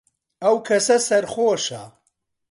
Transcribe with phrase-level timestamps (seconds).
[0.43, 1.83] ئەو کەسە سەرخۆشە.